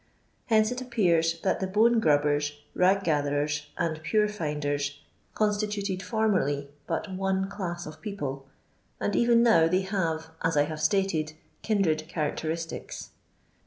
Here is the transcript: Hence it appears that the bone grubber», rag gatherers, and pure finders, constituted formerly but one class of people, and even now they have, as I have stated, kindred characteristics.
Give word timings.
Hence 0.47 0.71
it 0.71 0.81
appears 0.81 1.39
that 1.41 1.59
the 1.59 1.67
bone 1.67 1.99
grubber», 1.99 2.39
rag 2.73 3.03
gatherers, 3.03 3.67
and 3.77 4.01
pure 4.01 4.27
finders, 4.27 4.99
constituted 5.35 6.01
formerly 6.01 6.69
but 6.87 7.11
one 7.13 7.47
class 7.51 7.85
of 7.85 8.01
people, 8.01 8.47
and 8.99 9.15
even 9.15 9.43
now 9.43 9.67
they 9.67 9.81
have, 9.81 10.31
as 10.41 10.57
I 10.57 10.63
have 10.63 10.81
stated, 10.81 11.33
kindred 11.61 12.05
characteristics. 12.07 13.11